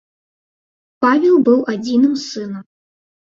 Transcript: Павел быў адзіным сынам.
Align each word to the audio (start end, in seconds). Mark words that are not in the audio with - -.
Павел 1.03 1.35
быў 1.49 1.59
адзіным 1.73 2.17
сынам. 2.25 2.65